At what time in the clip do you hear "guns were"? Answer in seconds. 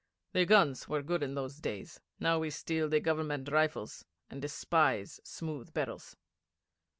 0.47-1.03